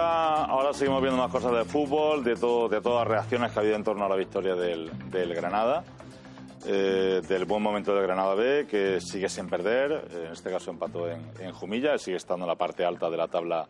[0.00, 3.84] Ahora, seguimos viendo más cosas de fútbol, de, todas las reacciones que ha habido en
[3.84, 5.84] torno a la victoria del, del Granada,
[6.66, 11.08] eh, del buen momento del Granada B, que sigue sin perder, en este caso empató
[11.08, 13.68] en, en Jumilla, sigue estando en la parte alta de la tabla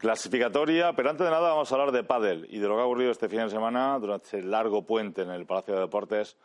[0.00, 0.92] clasificatoria.
[0.94, 3.12] Pero antes de nada vamos a hablar de pádel y de lo que ha ocurrido
[3.12, 6.36] este fin de semana durante el largo puente en el Palacio de Deportes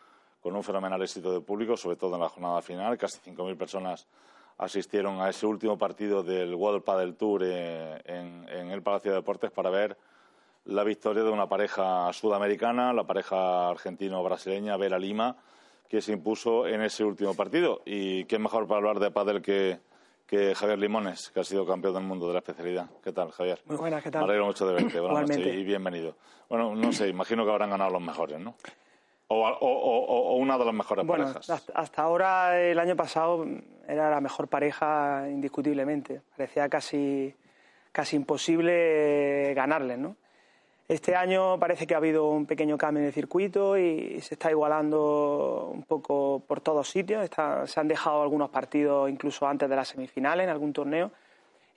[0.41, 4.07] con un fenomenal éxito de público, sobre todo en la jornada final, casi 5.000 personas
[4.57, 9.17] asistieron a ese último partido del World Padel Tour eh, en, en, el Palacio de
[9.17, 9.97] Deportes para ver
[10.65, 15.35] la victoria de una pareja sudamericana, la pareja argentino-brasileña Vera Lima,
[15.87, 17.81] que se impuso en ese último partido.
[17.85, 19.79] Y qué mejor para hablar de pádel que,
[20.25, 22.89] que Javier Limones, que ha sido campeón del mundo de la especialidad.
[23.03, 23.61] ¿Qué tal, Javier?
[23.65, 24.21] Muy buenas, ¿qué tal?
[24.23, 24.99] Me alegro mucho de verte.
[24.99, 26.15] Buenas noches y bienvenido.
[26.49, 28.55] Bueno, no sé, imagino que habrán ganado los mejores, ¿no?
[29.27, 31.69] O, o, o, o una de las mejores Bueno, parejas.
[31.73, 33.45] hasta ahora, el año pasado,
[33.87, 36.21] era la mejor pareja indiscutiblemente.
[36.37, 37.33] Parecía casi,
[37.91, 40.15] casi imposible ganarles, ¿no?
[40.87, 44.51] Este año parece que ha habido un pequeño cambio en el circuito y se está
[44.51, 47.23] igualando un poco por todos sitios.
[47.23, 51.09] Está- se han dejado algunos partidos incluso antes de las semifinales en algún torneo.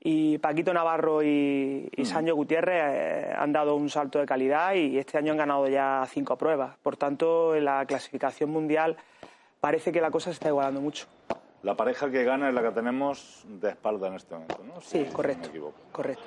[0.01, 4.99] Y Paquito Navarro y, y Sancho Gutiérrez eh, han dado un salto de calidad y
[4.99, 6.77] este año han ganado ya cinco pruebas.
[6.83, 8.97] Por tanto, en la clasificación mundial
[9.59, 11.07] parece que la cosa se está igualando mucho.
[11.63, 14.81] La pareja que gana es la que tenemos de espalda en este momento, ¿no?
[14.81, 15.51] Sí, Si no correcto.
[15.53, 15.61] me.
[15.93, 16.23] Correcto.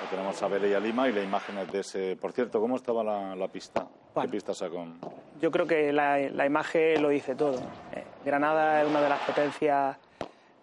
[0.00, 2.16] Ahí tenemos a Vera y a Lima y la imagen es de ese.
[2.16, 3.86] Por cierto, ¿cómo estaba la, la pista?
[4.12, 4.26] ¿Cuál?
[4.26, 4.86] ¿Qué pista sacó?
[5.40, 7.58] Yo creo que la, la imagen lo dice todo.
[7.94, 9.96] Eh, Granada es una de las potencias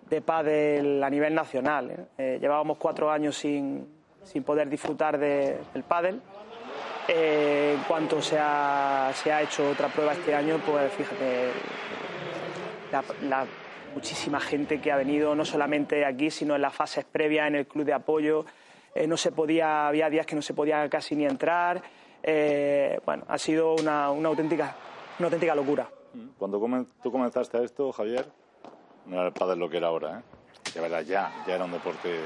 [0.10, 1.92] de pádel a nivel nacional.
[1.92, 2.06] ¿eh?
[2.18, 3.88] Eh, llevábamos cuatro años sin,
[4.24, 6.22] sin poder disfrutar de- del pádel.
[7.08, 11.52] En cuanto se ha, se ha hecho otra prueba este año, pues fíjate,
[12.92, 13.46] la, la
[13.94, 17.68] muchísima gente que ha venido, no solamente aquí, sino en las fases previas en el
[17.68, 18.46] club de apoyo.
[18.96, 21.82] Eh, no se podía, había días que no se podía casi ni entrar.
[22.24, 24.76] Eh, bueno, ha sido una, una auténtica,
[25.20, 25.88] una auténtica locura.
[26.38, 28.26] Cuando comen- tú comenzaste a esto, Javier,
[29.06, 30.72] no era el pádel lo que era ahora, ¿eh?
[30.74, 32.20] De verdad, ya, ya era un deporte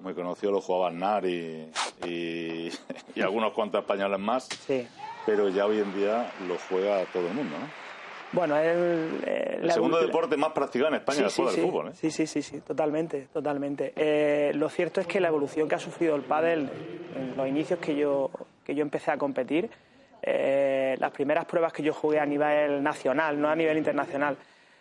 [0.00, 1.70] muy conocido, lo jugaba Aznar y,
[2.04, 2.70] y,
[3.14, 4.86] y algunos cuantos españoles más, Sí.
[5.24, 7.81] pero ya hoy en día lo juega todo el mundo, ¿no?
[8.32, 11.56] Bueno, el, eh, El la segundo evolu- deporte más practicado en España Sí, después sí,
[11.56, 11.70] del sí.
[11.70, 11.92] fútbol, ¿eh?
[11.94, 13.92] Sí, sí, sí, sí, totalmente, totalmente.
[13.94, 16.68] Eh, lo cierto es que la evolución que ha sufrido el pádel
[17.16, 18.30] en los inicios que yo,
[18.64, 19.68] que yo empecé a competir,
[20.22, 24.36] eh, las primeras pruebas que yo jugué a nivel nacional, no a nivel internacional,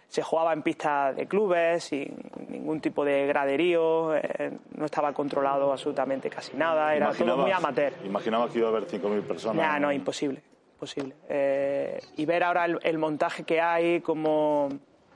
[0.08, 2.14] se jugaba en pistas de clubes, sin
[2.50, 7.94] ningún tipo de graderío, eh, no estaba controlado absolutamente casi nada, era todo muy amateur.
[8.04, 9.58] Imaginabas que iba a haber 5.000 personas.
[9.58, 10.42] Ya, no, imposible,
[10.82, 11.14] imposible.
[11.30, 14.70] Eh, y ver ahora el, el montaje que hay, como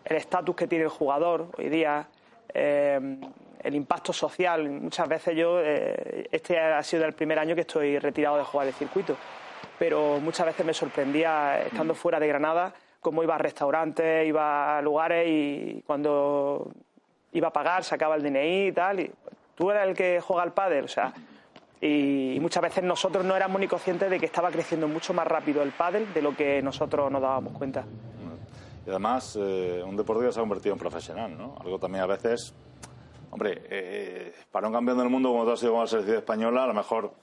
[0.03, 2.07] el estatus que tiene el jugador hoy día,
[2.53, 3.17] eh,
[3.63, 4.69] el impacto social.
[4.69, 8.67] Muchas veces yo, eh, este ha sido el primer año que estoy retirado de jugar
[8.67, 9.17] el circuito,
[9.79, 12.71] pero muchas veces me sorprendía, estando fuera de Granada,
[13.01, 16.71] cómo iba a restaurantes, iba a lugares y cuando
[17.31, 18.99] iba a pagar sacaba el DNI y tal.
[18.99, 19.11] Y,
[19.55, 21.13] Tú eras el que juega al pádel, o sea,
[21.85, 25.62] y, muchas veces nosotros no éramos ni conscientes de que estaba creciendo mucho más rápido
[25.62, 27.85] el pádel de lo que nosotros nos dábamos cuenta.
[28.85, 31.56] Y además, eh, un deporte que se ha convertido en profesional, ¿no?
[31.59, 32.53] Algo también a veces,
[33.31, 36.63] hombre, eh, para un campeón del mundo como tú has sido con la selección española,
[36.63, 37.13] a lo mejor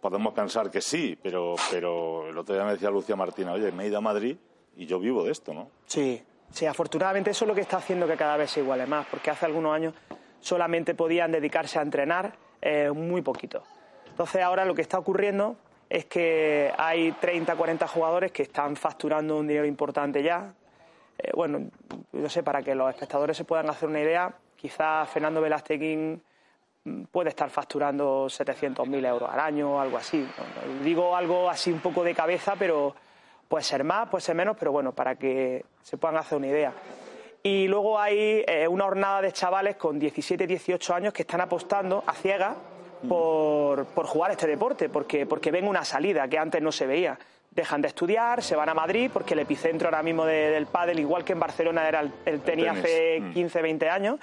[0.00, 3.84] podemos pensar que sí, pero, pero el otro día me decía Lucía Martina, oye, me
[3.84, 4.36] he ido a Madrid
[4.76, 5.70] y yo vivo de esto, ¿no?
[5.86, 9.06] Sí, sí, afortunadamente eso es lo que está haciendo que cada vez se iguale más,
[9.06, 9.94] porque hace algunos años
[10.40, 13.62] solamente podían dedicarse a entrenar eh, muy poquito.
[14.16, 15.56] Entonces ahora lo que está ocurriendo
[15.90, 20.54] es que hay 30, 40 jugadores que están facturando un dinero importante ya.
[21.18, 21.66] Eh, bueno,
[22.12, 26.22] no sé, para que los espectadores se puedan hacer una idea, quizás Fernando Velasteguín
[26.84, 30.26] mm, puede estar facturando 700.000 euros al año o algo así.
[30.82, 32.94] Digo algo así un poco de cabeza, pero
[33.46, 36.72] puede ser más, puede ser menos, pero bueno, para que se puedan hacer una idea.
[37.42, 42.02] Y luego hay eh, una hornada de chavales con 17, 18 años que están apostando
[42.06, 42.56] a ciegas
[43.08, 47.18] por, por jugar este deporte, porque, porque ven una salida que antes no se veía.
[47.50, 51.24] dejan de estudiar, se van a Madrid, porque el epicentro ahora mismo del pádel, igual
[51.24, 53.88] que en Barcelona era el, tenía hace 15, 20 mm.
[53.90, 54.18] años,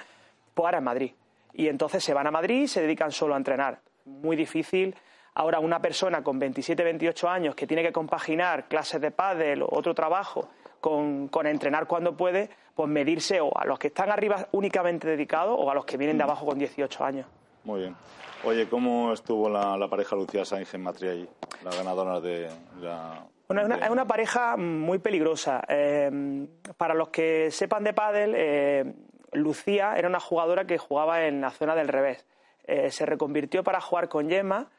[0.54, 1.12] pues ahora en Madrid.
[1.52, 3.80] Y entonces se van a Madrid y se dedican solo a entrenar.
[4.04, 4.94] Muy difícil.
[5.34, 9.68] Ahora una persona con 27, 28 años que tiene que compaginar clases de pádel o
[9.70, 10.48] otro trabajo
[10.80, 15.70] con, entrenar cuando puede, pues medirse o a los que están arriba únicamente dedicados o
[15.70, 16.28] a los que vienen de mm.
[16.28, 17.26] abajo con 18 años.
[17.64, 17.96] Muy bien.
[18.44, 21.28] Oye, ¿cómo estuvo la, pareja Lucía Sánchez en allí,
[21.62, 22.50] la ganadora de
[22.82, 23.26] la...
[23.48, 25.62] Bueno, es una, pareja muy peligrosa.
[25.68, 26.46] Eh,
[26.76, 28.94] para los que sepan de pádel, eh,
[29.32, 32.26] Lucía era una jugadora que jugaba en la zona del revés.
[32.66, 34.70] Eh, se reconvirtió para jugar con Yema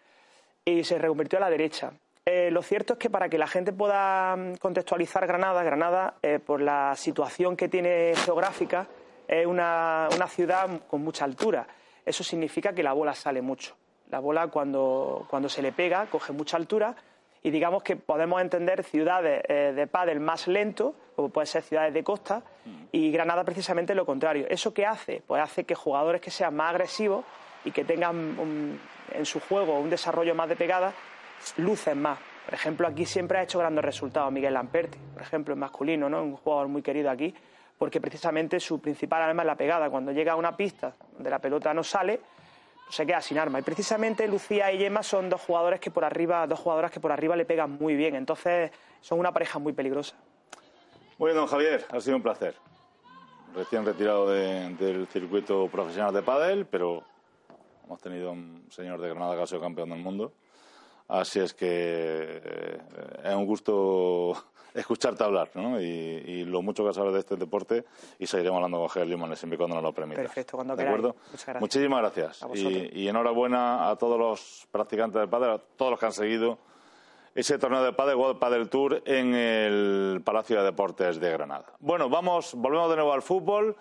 [0.64, 1.94] y se reconvirtió a la derecha.
[2.26, 6.16] lo cierto es que para que la gente pueda mm, contextualizar Granada, Granada,
[6.46, 8.88] por la situación que tiene geográfica,
[9.28, 11.68] es una ciudad con mucha altura
[12.06, 13.76] eso significa que la bola sale mucho.
[14.10, 16.96] La bola cuando, cuando se le pega coge mucha altura
[17.42, 21.94] y digamos que podemos entender ciudades eh, de pádel más lento, como pueden ser ciudades
[21.94, 22.44] de costa,
[22.92, 24.48] y Granada precisamente lo contrario.
[24.50, 25.22] ¿Eso qué hace?
[25.26, 27.24] Pues hace que jugadores que sean más agresivos
[27.64, 28.80] y que tengan
[29.12, 30.94] en su juego un desarrollo más de pegada,
[31.58, 32.18] lucen más.
[32.46, 36.24] Por ejemplo, aquí siempre ha hecho grandes resultados Miguel Lamperti, por ejemplo, en masculino, ¿no?
[36.24, 37.34] un jugador muy querido aquí
[37.78, 39.90] porque precisamente su principal arma es la pegada.
[39.90, 42.22] Cuando llega a una pista donde la pelota no sale,
[42.90, 43.60] se queda sin arma.
[43.60, 47.12] Y precisamente Lucía y Yema son dos jugadores que por arriba, dos jugadoras que por
[47.12, 48.16] arriba le pegan muy bien.
[48.16, 50.16] Entonces son una pareja muy peligrosa.
[51.18, 52.56] Bueno, don Javier, ha sido un placer.
[53.54, 57.04] Recién retirado del circuito profesional de pádel, pero
[57.86, 60.34] hemos tenido un señor de Granada que ha sido campeón del mundo.
[61.08, 62.78] Así es que eh,
[63.24, 64.36] es un gusto
[64.74, 65.80] escucharte hablar, ¿no?
[65.80, 67.86] Y, lo mucho que sabes de este deporte
[68.20, 70.22] y seguiremos hablando con Javier Limones siempre cuando nos lo permita.
[70.22, 71.16] Perfecto, cuando ¿De acuerdo?
[71.60, 72.46] Muchísimas gracias.
[72.54, 76.60] Y, enhorabuena a todos los practicantes del pádel, a todos los que han seguido
[77.36, 81.66] ese torneo de pádel, World Padel Tour en el Palacio de Deportes de Granada.
[81.80, 83.76] Bueno, vamos, volvemos de nuevo al fútbol.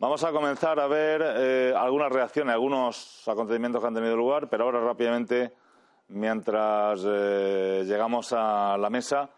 [0.00, 4.64] Vamos a comenzar a ver eh, algunas reacciones, algunos acontecimientos que han tenido lugar, pero
[4.64, 5.52] ahora rápidamente,
[6.08, 9.30] mientras eh, llegamos a la mesa,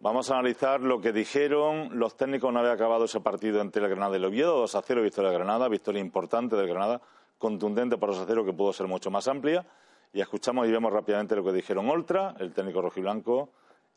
[0.00, 3.88] Vamos a analizar lo que dijeron los técnicos una vez acabado ese partido entre el
[3.88, 7.00] Granada y el Oviedo, 2 a 0 victoria de Granada, victoria importante del Granada,
[7.38, 9.66] contundente para 2 a 0 que pudo ser mucho más amplia.
[10.12, 13.50] Y escuchamos y vemos rápidamente lo que dijeron Oltra, el técnico rojiblanco,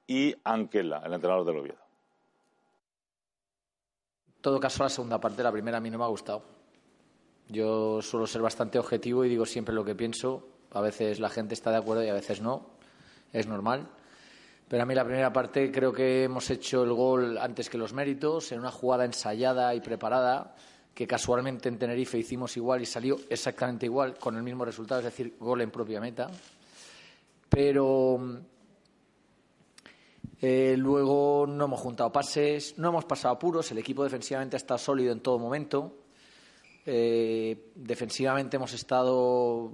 [0.07, 1.79] y Anquela, el entrenador del Oviedo.
[4.37, 6.43] En todo caso, la segunda parte, la primera, a mí no me ha gustado.
[7.49, 10.47] Yo suelo ser bastante objetivo y digo siempre lo que pienso.
[10.71, 12.67] A veces la gente está de acuerdo y a veces no.
[13.33, 13.87] Es normal.
[14.67, 17.91] Pero a mí la primera parte creo que hemos hecho el gol antes que los
[17.91, 20.55] méritos, en una jugada ensayada y preparada,
[20.93, 25.05] que casualmente en Tenerife hicimos igual y salió exactamente igual, con el mismo resultado, es
[25.05, 26.29] decir, gol en propia meta.
[27.49, 28.19] Pero
[30.41, 34.77] eh, luego no hemos juntado pases, no hemos pasado apuros, el equipo defensivamente ha estado
[34.77, 35.97] sólido en todo momento.
[36.85, 39.71] Eh, defensivamente hemos estado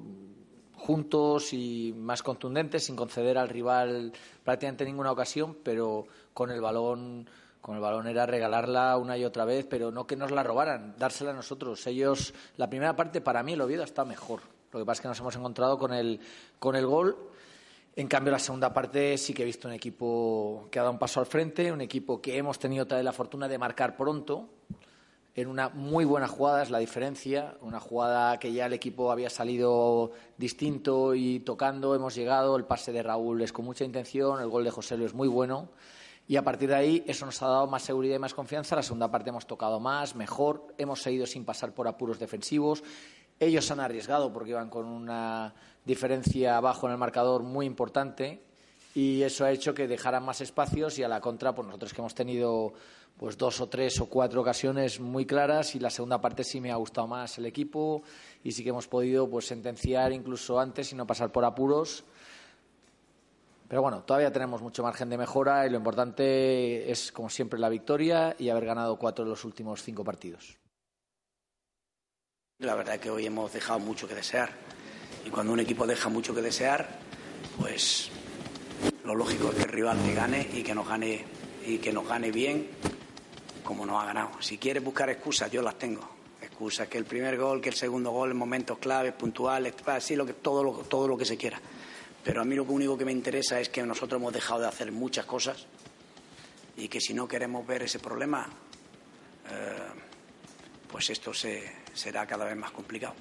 [0.85, 7.27] juntos y más contundentes, sin conceder al rival prácticamente ninguna ocasión, pero con el balón
[7.59, 10.93] con el balón era regalarla una y otra vez, pero no que nos la robaran,
[10.99, 11.87] dársela a nosotros.
[11.87, 14.41] Ellos, la primera parte para mí el Oviedo está mejor.
[14.71, 16.19] Lo que pasa es que nos hemos encontrado con el,
[16.59, 17.17] con el gol.
[17.95, 20.99] En cambio, la segunda parte sí que he visto un equipo que ha dado un
[20.99, 24.47] paso al frente, un equipo que hemos tenido vez la fortuna de marcar pronto,
[25.35, 29.30] en una muy buena jugada, es la diferencia, una jugada que ya el equipo había
[29.30, 34.47] salido distinto y tocando, hemos llegado, el pase de Raúl es con mucha intención, el
[34.47, 35.68] gol de José Luis es muy bueno
[36.27, 38.83] y a partir de ahí eso nos ha dado más seguridad y más confianza, la
[38.83, 42.81] segunda parte hemos tocado más, mejor, hemos seguido sin pasar por apuros defensivos,
[43.37, 48.42] ellos han arriesgado porque iban con una diferencia abajo en el marcador muy importante
[48.95, 51.99] y eso ha hecho que dejaran más espacios y a la contra, pues nosotros que
[51.99, 52.73] hemos tenido
[53.18, 56.72] pues dos o tres o cuatro ocasiones muy claras y la segunda parte sí me
[56.72, 58.04] ha gustado más el equipo
[58.44, 62.04] y sí que hemos podido pues sentenciar incluso antes y no pasar por apuros.
[63.68, 67.69] Pero bueno, todavía tenemos mucho margen de mejora y lo importante es, como siempre, la
[67.69, 70.57] victoria y haber ganado cuatro de los últimos cinco partidos.
[72.60, 74.52] La verdad es que hoy hemos dejado mucho que desear.
[75.26, 76.88] Y cuando un equipo deja mucho que desear,
[77.60, 78.12] pues
[79.04, 81.26] lo lógico es que el rival te gane y que nos gane
[81.66, 82.69] y que nos gane bien
[83.66, 84.42] como no ha ganado.
[84.42, 86.07] Si quieres buscar excusas, yo las tengo.
[86.42, 90.26] Excusas que el primer gol, que el segundo gol en momentos claves, puntuales, así lo
[90.26, 91.60] que, todo, lo, todo lo que se quiera.
[92.24, 94.92] Pero a mí lo único que me interesa es que nosotros hemos dejado de hacer
[94.92, 95.66] muchas cosas
[96.78, 98.48] y que si no queremos ver ese problema,
[99.50, 99.76] eh,
[100.90, 103.16] pues esto se, será cada vez más complicado.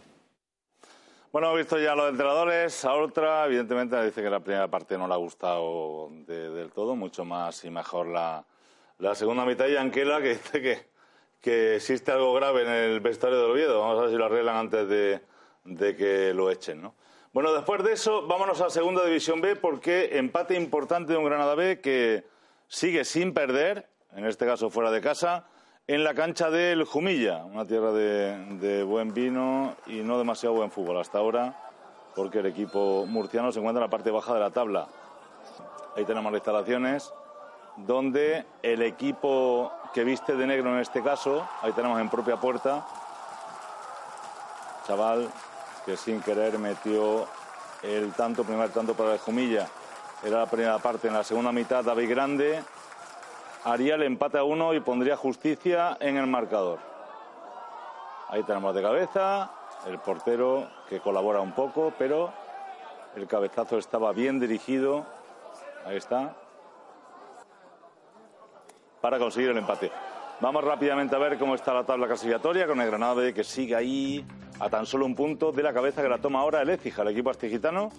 [1.32, 2.84] Bueno, hemos visto ya los entrenadores.
[2.84, 7.24] A otra, evidentemente, dice que la primera parte no le ha gustado del todo, mucho
[7.24, 8.44] más y mejor la,
[8.98, 9.66] la segunda mitad.
[9.66, 10.86] Y Anquela, que dice que,
[11.40, 13.80] que existe algo grave en el vestuario de Oviedo.
[13.80, 15.20] Vamos a ver si lo arreglan antes de,
[15.64, 16.94] de que lo echen, ¿no?
[17.32, 21.56] Bueno, después de eso, vámonos a Segunda División B, porque empate importante de un Granada
[21.56, 22.24] B que
[22.68, 25.46] sigue sin perder, en este caso fuera de casa,
[25.86, 30.98] en la cancha del Jumilla, una tierra de, buen vino y no demasiado buen fútbol
[30.98, 31.60] hasta ahora,
[32.14, 34.86] porque el equipo murciano se encuentra en la parte baja de la tabla.
[35.96, 37.12] Ahí tenemos las instalaciones,
[37.76, 42.86] donde el equipo que viste de negro en este caso, ahí tenemos en propia puerta,
[44.86, 45.30] chaval
[45.84, 47.26] que sin querer metió
[47.82, 49.68] el tanto, primer tanto para el Jumilla.
[50.22, 51.08] Era la primera parte.
[51.08, 52.62] En la segunda mitad, David Grande
[53.64, 56.78] haría el empate a uno y pondría justicia en el marcador.
[58.28, 59.50] Ahí tenemos de cabeza
[59.86, 62.32] el portero que colabora un poco, pero
[63.16, 65.04] el cabezazo estaba bien dirigido.
[65.84, 66.34] Ahí está.
[69.04, 69.92] Para conseguir el empate.
[70.40, 74.24] Vamos rápidamente a ver cómo está la tabla clasificatoria con el Granada que sigue ahí
[74.58, 77.08] a tan solo un punto de la cabeza que la toma ahora el Écija, el
[77.08, 77.90] equipo astigitano.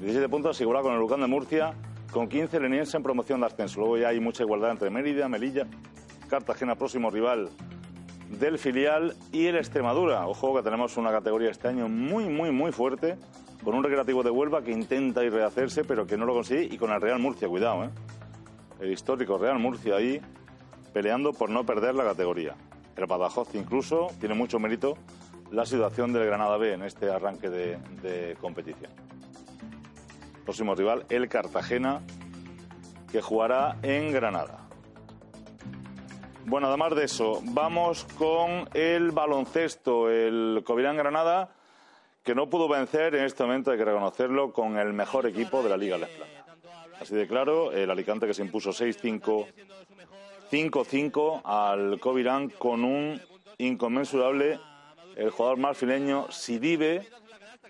[0.00, 1.72] 17 puntos asegurado con el Lucán de Murcia
[2.12, 3.80] con 15 lenienses en promoción de ascenso.
[3.80, 5.66] Luego ya hay mucha igualdad entre Mérida, Melilla,
[6.28, 7.48] Cartagena, próximo rival
[8.28, 10.26] del filial, y el Extremadura.
[10.26, 13.16] Ojo que tenemos una categoría este año muy, muy, muy fuerte,
[13.64, 16.76] con un recreativo de Huelva que intenta ir rehacerse, pero que no lo consigue, y
[16.76, 17.90] con el Real Murcia, cuidado, ¿eh?
[18.78, 20.20] El histórico Real Murcia ahí
[20.92, 22.56] peleando por no perder la categoría.
[22.96, 24.96] El Badajoz incluso tiene mucho mérito
[25.50, 28.90] la situación del Granada B en este arranque de, competición
[30.44, 32.00] próximo rival, el Cartagena,
[33.12, 34.66] que jugará en Granada.
[36.44, 41.54] Bueno, además de eso, vamos con el baloncesto, el Covirán Granada,
[42.24, 45.68] que no pudo vencer en este momento, hay que reconocerlo, con el mejor equipo de
[45.68, 46.44] la Liga España.
[47.00, 49.46] Así de claro, el Alicante que se impuso 6-5,
[50.50, 53.20] 5-5 al Covirán con un
[53.58, 54.58] inconmensurable,
[55.16, 57.06] el jugador marfileño Sidibe,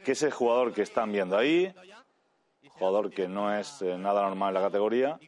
[0.04, 1.72] que es el jugador que están viendo ahí,
[2.70, 5.20] jugador que no es eh, nada normal en la categoría,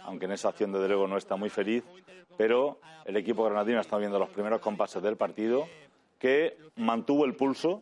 [0.00, 1.84] aunque en esa acción de luego no está muy feliz,
[2.36, 5.66] pero el equipo granadino está viendo los primeros compases del partido,
[6.18, 7.80] que mantuvo el pulso,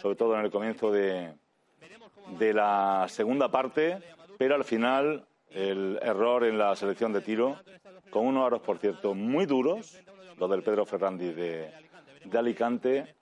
[0.00, 1.34] sobre todo en el comienzo de,
[2.38, 3.98] de la segunda parte,
[4.38, 7.58] pero al final el error en la selección de tiro,
[8.10, 9.98] con unos aros, por cierto, muy duros,
[10.38, 11.70] los del Pedro Ferrandi de,
[12.24, 13.14] de Alicante,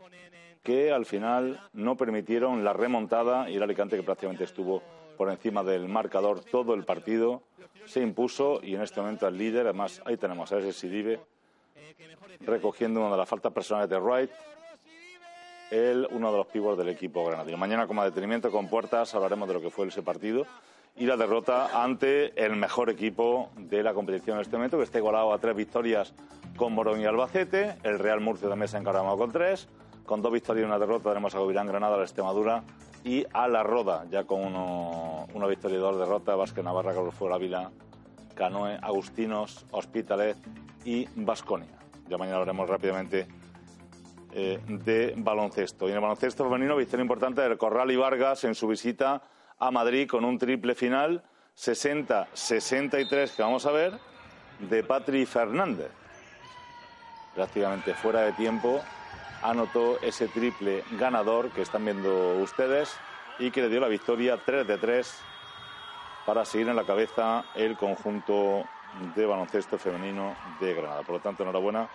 [0.63, 4.83] que al final no permitieron la remontada y el Alicante que prácticamente estuvo
[5.17, 7.43] por encima del marcador todo el partido,
[7.87, 11.21] se impuso y en este momento el líder, además ahí tenemos a ese Sidibe
[12.41, 14.31] recogiendo una de las faltas personales de Wright,
[15.71, 17.57] él uno de los pibos del equipo granadino.
[17.57, 20.47] Mañana como detenimiento con puertas hablaremos de lo que fue ese partido
[20.97, 24.99] y la derrota ante el mejor equipo de la competición en este momento, que está
[24.99, 26.15] igualado a tres victorias
[26.57, 29.69] con Morón y Albacete, el Real Murcia también se ha encargado con tres,
[30.07, 32.63] con dos victorias y una derrota tenemos a Govirán Granada, la Extremadura
[33.03, 37.15] y a la Roda, ya con uno, una victoria y dos derrotas, Vázquez Navarra, Carlos
[37.15, 37.73] Fuera Ávila,
[38.35, 40.37] Canoe, Agustinos, Hospitalet
[40.85, 41.79] y Vasconia.
[42.09, 43.27] Ya mañana hablaremos rápidamente
[44.33, 45.87] eh, de baloncesto.
[45.87, 49.23] Y en el baloncesto femenino, victoria importante del Corral y Vargas en su visita
[49.65, 51.23] a Madrid con un triple final
[51.57, 53.99] 60-63 que vamos a ver
[54.59, 55.91] de Patri Fernández.
[57.35, 58.83] Prácticamente fuera de tiempo
[59.43, 62.95] anotó ese triple ganador que están viendo ustedes
[63.39, 65.19] y que le dio la victoria 3 de 3
[66.27, 68.65] para seguir en la cabeza el conjunto
[69.17, 71.03] de baloncesto femenino de Granada.
[71.03, 71.89] Por lo tanto, enhorabuena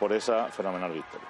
[0.00, 1.28] por esa fenomenal victoria.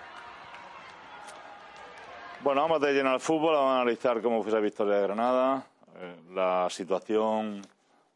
[2.42, 5.64] Bueno, vamos de lleno al fútbol, vamos a analizar cómo fue esa victoria de Granada,
[5.96, 7.62] eh, la situación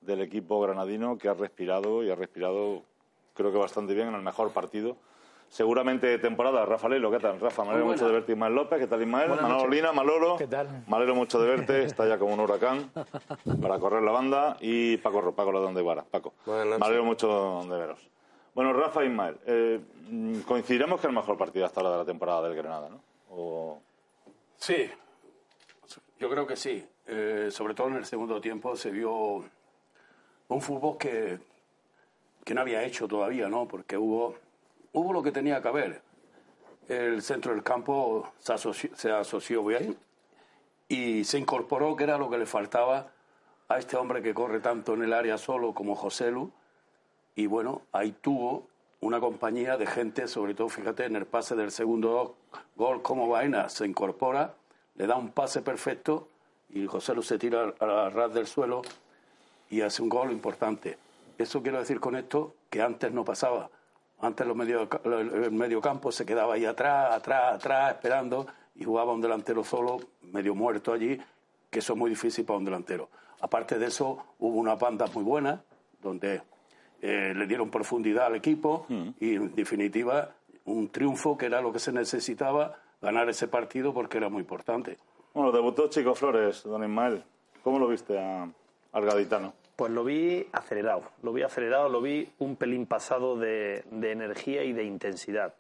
[0.01, 2.83] del equipo granadino que ha respirado y ha respirado
[3.35, 4.97] creo que bastante bien en el mejor partido
[5.49, 6.65] seguramente temporada.
[6.65, 7.41] Rafa Lelo, ¿qué tal?
[7.41, 8.33] Rafa, me alegro mucho de verte.
[8.33, 9.31] Ismael López, ¿qué tal Ismael?
[9.31, 10.37] Manolo Lina, Maloro.
[10.37, 10.85] ¿Qué tal?
[10.87, 12.91] Me alegro mucho de verte, está ya como un huracán
[13.61, 14.57] para correr la banda.
[14.61, 16.05] Y Paco, Paco Ladón de Guara.
[16.05, 17.99] Paco, me alegro mucho de veros.
[18.55, 19.81] Bueno, Rafa e Ismael, eh,
[20.47, 23.81] coincidiremos que es el mejor partido hasta ahora de la temporada del Granada, ¿no?
[24.57, 24.91] Sí,
[26.19, 26.87] yo creo que sí.
[27.07, 29.45] Eh, sobre todo en el segundo tiempo se vio
[30.49, 31.39] un fútbol que,
[32.45, 33.69] que no había hecho todavía, ¿no?
[33.69, 34.35] Porque hubo
[34.97, 36.03] hubo lo que tenía que haber.
[36.89, 38.55] El centro del campo se
[39.11, 39.97] asoció, bien
[40.89, 43.13] y se incorporó, que era lo que le faltaba
[43.69, 46.51] a este hombre que corre tanto en el área solo como José Lu.
[47.35, 48.69] Y bueno, ahí tuvo
[49.01, 52.37] una compañía de gente, sobre todo, fíjate, en el pase del segundo
[52.77, 54.55] gol, como Vaina se incorpora,
[54.95, 56.29] le da un pase perfecto
[56.71, 58.83] y José Lu se tira a ras del suelo
[59.71, 60.99] y hace un gol importante.
[61.39, 63.71] Eso quiero decir con esto que antes no pasaba.
[64.21, 69.13] Antes los medio, el medio campo se quedaba ahí atrás, atrás, atrás, esperando y jugaba
[69.13, 71.19] un delantero solo, medio muerto allí,
[71.71, 73.09] que eso es muy difícil para un delantero.
[73.41, 75.63] Aparte de eso, hubo una banda muy buena,
[76.01, 76.41] donde
[77.03, 79.09] eh, le dieron profundidad al equipo Mm.
[79.21, 80.31] y, en definitiva,
[80.65, 84.97] un triunfo que era lo que se necesitaba, ganar ese partido porque era muy importante.
[85.37, 87.23] Bueno, debutó Chico Flores, don Ismael.
[87.63, 88.49] ¿Cómo lo viste a-
[88.93, 89.53] al gaditano?
[89.77, 94.65] Pues lo vi acelerado, lo vi acelerado, lo vi un pelín pasado de, de energía
[94.65, 95.53] y de intensidad.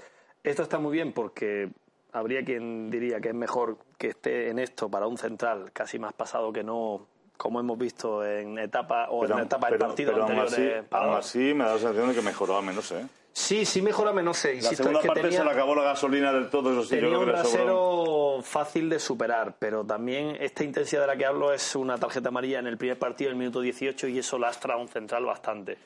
[0.43, 1.69] Esto está muy bien porque
[2.13, 6.15] habría quien diría que es mejor que esté en esto para un central casi más
[6.15, 7.07] pasado que no,
[7.37, 10.85] como hemos visto en etapa o en etapa del partido pero aún anteriores.
[10.85, 13.07] así, aún así me da la sensación de que mejoró al menos, ¿eh?
[13.39, 14.49] Sí, sí mejora menos sé.
[14.49, 16.85] La Insisto, segunda es que parte tenía- se le acabó la gasolina del todo, eso
[16.85, 21.17] sí, yo Tenía creo un rasero fácil de superar, pero también esta intensidad de la
[21.19, 24.19] que hablo es una tarjeta amarilla en el primer partido, en el minuto 18, y
[24.21, 25.77] eso lastra a un central bastante.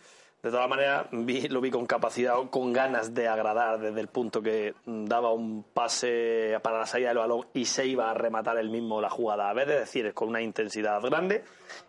[0.43, 4.41] De todas maneras, vi- lo vi con capacidad, con ganas de agradar desde el punto
[4.41, 8.71] que daba un pase para la salida del balón y se iba a rematar él
[8.71, 11.45] mismo la jugada a vez, es decir, con una intensidad grande.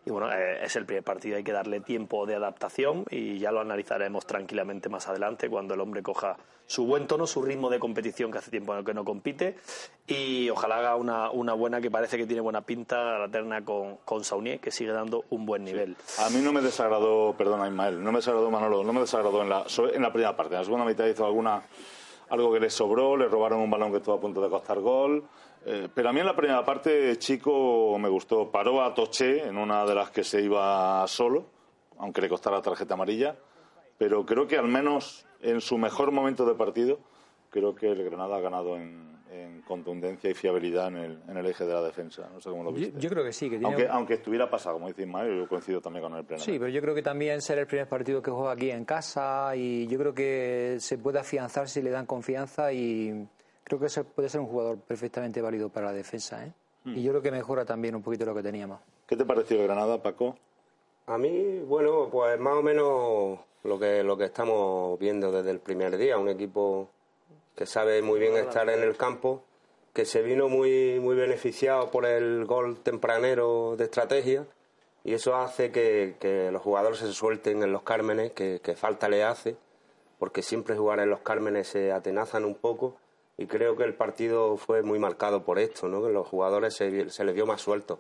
[0.05, 3.51] Y bueno, eh, es el primer partido, hay que darle tiempo de adaptación y ya
[3.53, 6.36] lo analizaremos tranquilamente más adelante cuando el hombre coja
[6.71, 9.57] su buen tono, su ritmo de competición que hace tiempo que no compite
[10.07, 13.97] y ojalá haga una, una buena que parece que tiene buena pinta la terna con,
[14.05, 15.97] con Saunier, que sigue dando un buen nivel.
[16.19, 19.49] A mí no me desagradó, perdona Ismael, no me desagradó Manolo, no me desagradó en
[19.49, 20.53] la, en la primera parte.
[20.53, 21.61] En la segunda mitad hizo alguna
[22.29, 25.25] algo que le sobró, le robaron un balón que estuvo a punto de costar gol.
[25.65, 28.49] Eh, pero a mí en la primera parte, Chico me gustó.
[28.49, 31.43] Paró a Toché en una de las que se iba solo,
[31.99, 33.35] aunque le costara tarjeta amarilla.
[33.97, 37.00] Pero creo que al menos en su mejor momento de partido,
[37.50, 41.45] creo que el Granada ha ganado en, en contundencia y fiabilidad en el, en el
[41.45, 42.29] eje de la defensa.
[42.33, 43.00] No sé cómo lo viste.
[43.00, 45.48] yo creo que sí, que tiene aunque, un- aunque estuviera pasado, como dice Ismael, yo
[45.48, 46.41] coincido también con el pleno.
[46.43, 49.55] Sí, pero yo creo que también ser el primer partido que juega aquí en casa
[49.55, 53.27] y yo creo que se puede afianzar si le dan confianza y
[53.63, 56.46] creo que ese puede ser un jugador perfectamente válido para la defensa.
[56.46, 56.51] ¿eh?
[56.83, 56.98] Hmm.
[56.98, 58.79] Y yo creo que mejora también un poquito lo que teníamos.
[59.07, 60.37] ¿Qué te pareció el Granada, Paco?
[61.07, 65.59] A mí, bueno, pues más o menos lo que, lo que estamos viendo desde el
[65.59, 66.18] primer día.
[66.18, 66.90] Un equipo
[67.55, 69.44] que sabe muy bien estar en el campo,
[69.94, 74.46] que se vino muy, muy beneficiado por el gol tempranero de estrategia
[75.03, 79.09] y eso hace que, que los jugadores se suelten en los cármenes, que, que falta
[79.09, 79.57] le hace,
[80.20, 82.96] porque siempre jugar en los cármenes se atenazan un poco
[83.37, 86.03] y creo que el partido fue muy marcado por esto, ¿no?
[86.03, 88.00] que los jugadores se, se les vio más sueltos.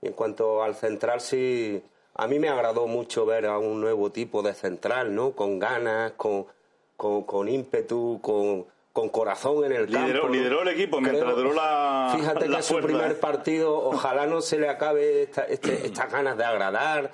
[0.00, 1.82] Y en cuanto al central, sí,
[2.18, 5.32] a mí me agradó mucho ver a un nuevo tipo de central, ¿no?
[5.32, 6.46] Con ganas, con,
[6.96, 10.28] con, con ímpetu, con, con corazón en el Lideró- campo.
[10.34, 14.40] lideró el equipo mientras duró la- Fíjate la que su cuerda, primer partido, ojalá no
[14.42, 17.12] se le acabe esta- este- estas ganas de agradar.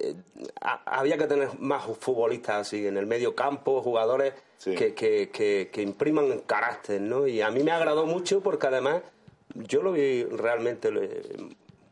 [0.00, 0.14] Eh,
[0.60, 4.32] ha- había que tener más futbolistas así en el medio campo, jugadores
[4.64, 7.26] que, que, que, que impriman carácter, ¿no?
[7.26, 9.02] Y a mí me agradó mucho porque además
[9.54, 11.36] yo lo vi realmente eh,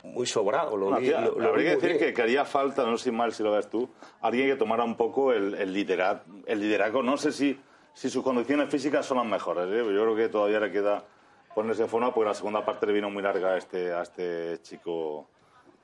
[0.02, 0.76] muy sobrado.
[0.76, 2.14] Lo Bueno, vi, lo- lo vi habría que decir bien.
[2.14, 3.88] que, haría falta, no sé si mal si lo ves tú,
[4.20, 7.02] alguien que tomara un poco el, el, liderazgo, el liderazgo.
[7.02, 7.58] No sé si,
[7.94, 9.66] si sus condiciones físicas son las mejores.
[9.68, 9.76] ¿eh?
[9.78, 11.04] Yo creo que todavía le queda
[11.54, 14.60] ponerse en forma porque la segunda parte le vino muy larga a este, a este
[14.62, 15.28] chico,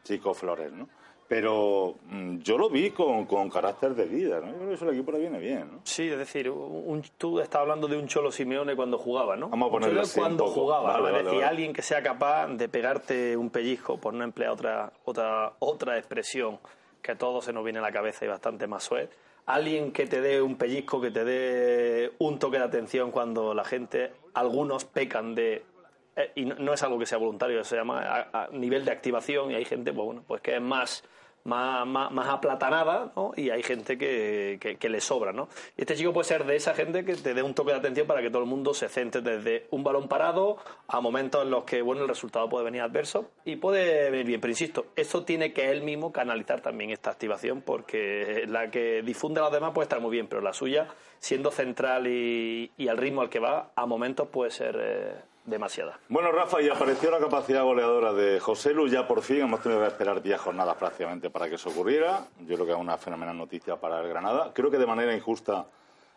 [0.02, 0.88] chico Flores, ¿no?
[1.28, 4.50] Pero mm, yo lo vi con, con carácter de líder, ¿no?
[4.52, 5.80] Yo creo que eso el equipo le viene bien, ¿no?
[5.84, 9.50] Sí, es decir, un, tú estás hablando de un Cholo Simeone cuando jugaba, ¿no?
[9.50, 10.60] Vamos a Un ponerlo Cholo así un cuando poco.
[10.62, 11.06] jugaba, Vale, ¿no?
[11.08, 11.50] es vale, decir, vale.
[11.50, 16.58] alguien que sea capaz de pegarte un pellizco, por no emplear otra, otra, otra expresión
[17.02, 19.10] que a todos se nos viene a la cabeza y bastante más suave.
[19.44, 23.64] Alguien que te dé un pellizco, que te dé un toque de atención cuando la
[23.64, 25.62] gente, algunos pecan de
[26.16, 28.90] eh, y no, no es algo que sea voluntario, se llama a, a nivel de
[28.92, 31.04] activación y hay gente, pues bueno, pues que es más
[31.44, 33.32] más, más, aplatanada, ¿no?
[33.36, 35.48] Y hay gente que, que, le sobra, ¿no?
[35.76, 38.20] Este chico puede ser de esa gente que te dé un toque de atención para
[38.20, 41.82] que todo el mundo se centre desde un balón parado a momentos en los que,
[41.82, 44.40] bueno, el resultado puede venir adverso y puede venir bien.
[44.40, 49.40] Pero insisto, eso tiene que él mismo canalizar también esta activación porque la que difunde
[49.40, 52.96] a los demás puede estar muy bien, pero la suya, siendo central y, y al
[52.96, 55.14] ritmo al que va, a momentos puede ser eh,
[55.48, 55.98] demasiada.
[56.08, 58.86] Bueno, Rafa, y apareció la capacidad goleadora de José Lu.
[58.88, 62.26] Ya por fin hemos tenido que esperar 10 jornadas prácticamente para que eso ocurriera.
[62.40, 64.52] Yo creo que es una fenomenal noticia para el Granada.
[64.54, 65.66] Creo que de manera injusta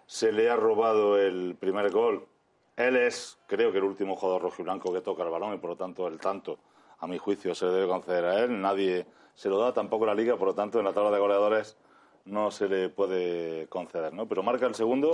[0.06, 2.28] se le ha robado el primer gol.
[2.76, 5.76] Él es, creo que, el último jugador rojiblanco que toca el balón y por lo
[5.76, 6.60] tanto el tanto,
[7.00, 8.60] a mi juicio, se le debe conceder a él.
[8.62, 11.78] Nadie se lo da, tampoco la liga, por lo tanto en la tabla de goleadores
[12.26, 14.28] no se le puede conceder, ¿no?
[14.28, 15.14] Pero marca el segundo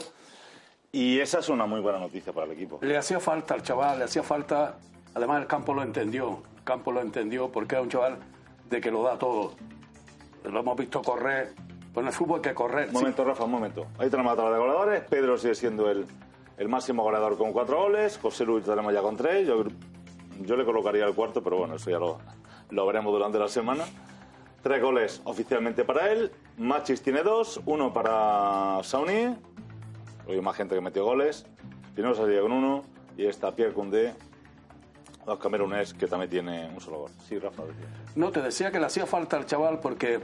[0.91, 2.80] y esa es una muy buena noticia para el equipo.
[2.82, 4.78] Le hacía falta al chaval, le hacía falta
[5.17, 6.43] Además, el campo lo entendió.
[6.58, 8.19] El campo lo entendió porque es un chaval
[8.69, 9.54] de que lo da todo.
[10.43, 11.56] Lo hemos visto correr.
[11.91, 12.88] Pues en el fútbol hay que correr.
[12.89, 13.88] Un momento, Rafa, un momento.
[13.97, 15.04] Ahí tenemos la de goleadores.
[15.06, 16.06] Pedro sigue siendo el,
[16.58, 18.19] el máximo goleador con cuatro goles.
[18.21, 19.47] José Luis tenemos ya con tres.
[19.47, 19.63] Yo,
[20.41, 22.19] yo le colocaría el cuarto, pero bueno, eso ya lo,
[22.69, 23.86] lo veremos durante la semana.
[24.62, 26.32] Tres goles oficialmente para él.
[26.58, 27.60] Machis tiene dos.
[27.65, 29.36] Uno para Sauni.
[30.28, 31.46] Hay más gente que metió goles.
[31.96, 32.84] Pinero salía con uno.
[33.18, 34.13] Y está Pierre Koundé,
[35.26, 37.12] los camerunes, que también tiene un solo gol.
[37.28, 37.63] Sí, Rafa.
[38.16, 40.20] No, te decía que le hacía falta al chaval porque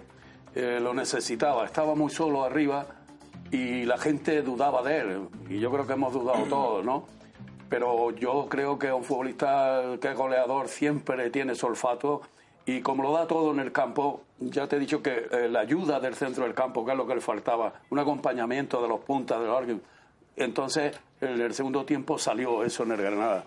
[0.54, 1.66] eh, lo necesitaba.
[1.66, 2.86] Estaba muy solo arriba
[3.50, 5.28] y la gente dudaba de él.
[5.50, 7.08] Y yo creo que hemos dudado todos, ¿no?
[7.70, 12.22] Pero yo creo que un futbolista que es goleador siempre tiene su olfato
[12.66, 15.62] y como lo da todo en el campo, ya te he dicho que eh, la
[15.62, 19.02] ayuda del centro del campo, que es lo que le faltaba, un acompañamiento de los
[19.02, 19.82] puntas, de los árboles.
[20.36, 23.46] Entonces, en el segundo tiempo salió eso en el Granada.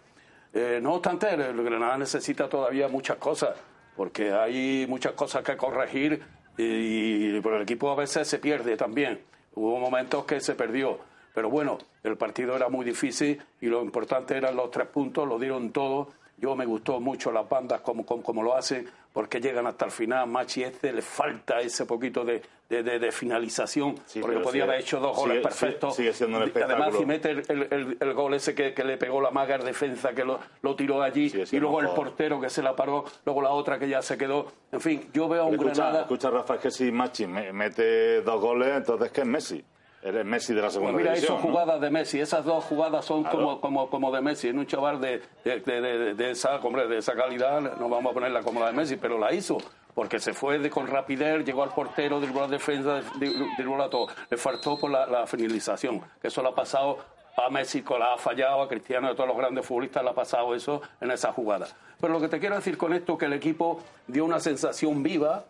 [0.53, 3.57] Eh, no obstante, el, Granada necesita todavía muchas cosas,
[3.97, 6.23] porque hay muchas cosas que corregir
[6.57, 9.21] y, por el equipo a veces se pierde también.
[9.55, 10.99] Hubo momentos que se perdió,
[11.35, 15.39] pero bueno, el partido era muy difícil y lo importante eran los tres puntos, lo
[15.39, 16.09] dieron todo.
[16.39, 20.29] Yo me gustó mucho las bandas como, como lo hacen, porque llegan hasta el final.
[20.29, 24.63] Machi este le falta ese poquito de, de, de- de finalización, Sí, porque podía sigue-
[24.65, 25.97] haber hecho dos sigue- goles perfectos.
[25.97, 28.99] sigue siendo un Además, si mete el, el- el- el gol ese que, que le
[28.99, 32.51] pegó la maga en defensa, que lo, lo tiró allí, y luego el portero que
[32.51, 34.53] se la paró, luego la otra que ya se quedó.
[34.71, 36.01] En fin, yo veo a un Escucha, Granada.
[36.03, 39.65] escucha, Rafa, es que si Machi me- mete dos goles, entonces ¿qué es Messi?
[40.03, 41.53] Eres Messi de la segunda Pues mira, división, hizo ¿no?
[41.53, 42.21] jugadas de Messi.
[42.21, 43.39] Esas dos jugadas son Claro.
[43.39, 44.49] como, como, como de Messi.
[44.49, 48.43] En un chaval de, de, de- esa, hombre, de esa calidad, no vamos a ponerla
[48.43, 49.59] como la de Messi, pero la hizo.
[49.95, 54.09] Porque se fue de, con rapidez, llegó al portero, dribló la defensa, dribló a todo.
[54.31, 56.03] Le faltó por la, la finalización.
[56.21, 56.99] Que eso le ha pasado
[57.37, 60.55] a Messi, la ha fallado, a Cristiano, a todos los grandes futbolistas le ha pasado
[60.55, 61.67] eso en esa jugada.
[62.01, 65.03] Pero lo que te quiero decir con esto es que el equipo dio una sensación
[65.03, 65.45] viva,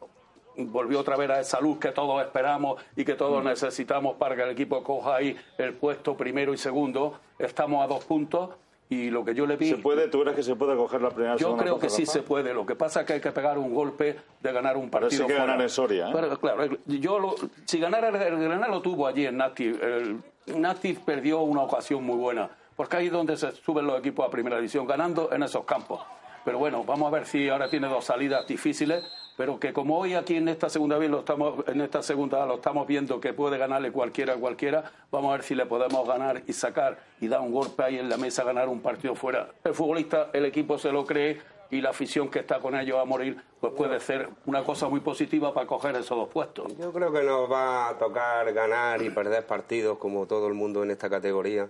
[0.57, 4.43] volvió otra vez a esa luz que todos esperamos y que todos necesitamos para que
[4.43, 7.19] el equipo coja ahí el puesto primero y segundo.
[7.39, 8.51] Estamos a dos puntos
[8.89, 9.69] y lo que yo le vi...
[9.69, 10.09] ¿Se puede?
[10.09, 12.55] ¿Tú crees que se puede coger la primera Yo creo que sí se puede.
[12.55, 15.23] Lo que pasa es que hay que pegar un golpe de ganar un Pero partido.
[15.23, 15.45] sí que fuera.
[15.47, 16.13] ganar en Soria, ¿eh?
[16.13, 19.65] Pero, claro, yo lo- si ganara el, Granada lo tuvo allí en Nati.
[19.65, 20.21] El
[20.61, 24.31] Nati perdió una ocasión muy buena, porque ahí es donde se suben los equipos a
[24.31, 26.01] primera división, ganando en esos campos.
[26.45, 29.05] Pero bueno, vamos a ver si ahora tiene dos salidas difíciles,
[29.37, 32.57] pero que como hoy aquí en esta segunda vez lo estamos, en esta segunda lo
[32.57, 36.43] estamos viendo que puede ganarle cualquiera a cualquiera, vamos a ver si le podemos ganar
[36.47, 39.51] y sacar y dar un golpe ahí en la mesa, ganar un partido fuera.
[39.65, 43.05] El futbolista, el equipo se lo cree y la afición que está con ellos a
[43.05, 46.77] morir, pues puede ser una cosa muy positiva para coger esos dos puestos.
[46.79, 50.83] Yo creo que nos va a tocar ganar y perder partidos como todo el mundo
[50.83, 51.69] en esta categoría.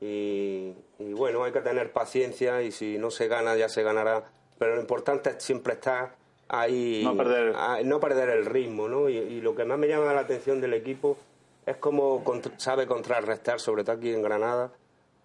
[0.00, 4.24] Y, y bueno, hay que tener paciencia y si no se gana ya se ganará.
[4.58, 6.17] Pero lo importante es siempre estar
[6.48, 7.54] ahí, No perder.
[7.56, 8.88] a- no perder el ritmo.
[8.88, 9.08] ¿no?
[9.08, 11.16] Y, y lo que más me llama la atención del equipo
[11.66, 12.22] es cómo
[12.56, 14.70] sabe contrarrestar, sobre todo aquí en Granada,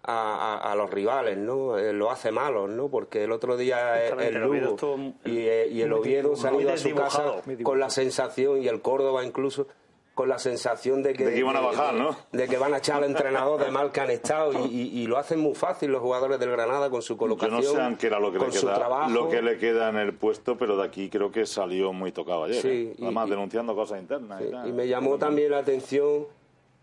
[0.02, 1.78] a, a- a los rivales, ¿no?
[1.78, 2.88] Eh, lo hace malos, ¿no?
[2.88, 4.76] Porque el otro día el, Justamente, el Lugo
[5.24, 9.24] y, eh, y el Oviedo ido a su casa con la sensación, y el Córdoba
[9.24, 9.66] incluso,
[10.14, 12.16] con la sensación de que, De que iban a bajar, ¿no?
[12.30, 15.06] de que van a echar al entrenador de mal que han estado y, y- y
[15.08, 17.96] lo hacen muy fácil los jugadores del Granada con su Yo colocación, no sé a
[17.98, 19.10] qué era lo que, con le su queda, trabajo.
[19.10, 22.44] lo que le queda en el puesto, pero de aquí creo que salió muy tocado
[22.44, 22.62] ayer.
[22.62, 22.96] Sí, ¿eh?
[23.02, 24.40] Además, y- denunciando cosas internas.
[24.40, 24.68] y, Sí, tal.
[24.68, 26.26] y me llamó también la atención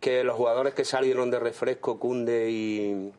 [0.02, 3.12] que los jugadores que salieron de refresco, Cunde y,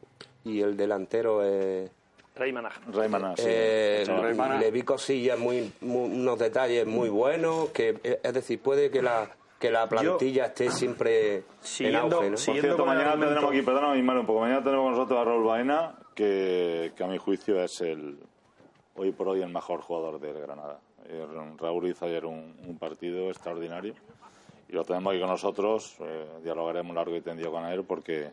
[0.44, 1.88] y el delantero, eh,
[2.34, 3.44] Rayman Aj- Raymana, sí.
[3.46, 4.22] eh, Chaval.
[4.24, 4.58] Raymana.
[4.58, 9.00] le vi cosillas muy, muy- unos detalles muy buenos, que eh, es decir, puede que
[9.02, 9.30] la
[9.62, 12.30] que la plantilla esté siempre en Siguiendo- auge, ¿no?
[12.32, 14.92] Por siguiendo cierto, con el mañana tendremos aquí, perdóname, Ismael, un poco, mañana tenemos con
[14.92, 18.18] nosotros a Raúl Baena, que, que a mi juicio es el
[18.96, 20.80] hoy por hoy el mejor jugador del Granada.
[21.06, 21.26] Eh,
[21.58, 23.94] Raúl hizo ayer un, un partido extraordinario
[24.68, 28.30] y lo tenemos aquí con nosotros, eh, dialogaremos largo y tendido con él porque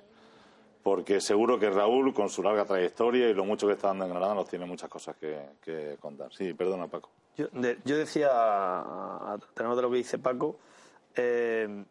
[0.82, 4.12] porque seguro que Raúl, con su larga trayectoria y lo mucho que está dando en
[4.12, 6.34] Granada, nos tiene muchas cosas que, que contar.
[6.34, 7.10] Sí, perdona, Paco.
[7.38, 10.58] Yo, de- yo decía, a, a tenor de lo que dice Paco,
[11.16, 11.86] eh,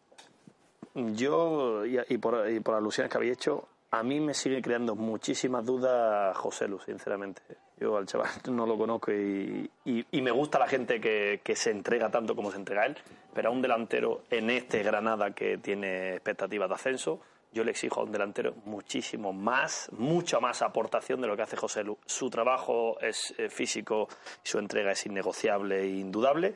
[0.93, 5.65] yo, y, por, y por alusiones que había hecho, a mí me sigue creando muchísimas
[5.65, 7.41] dudas José Lu, sinceramente.
[7.79, 9.69] Yo al chaval no lo conozco y,
[10.11, 12.97] me gusta la gente que, se entrega tanto como se entrega él,
[13.33, 18.01] pero a un delantero en este Granada que tiene expectativas de ascenso, yo le exijo
[18.01, 21.97] a un delantero muchísimo más, mucha más aportación de lo que hace José Lu.
[22.05, 24.07] Su trabajo es eh, físico
[24.43, 26.53] su entrega es innegociable e indudable,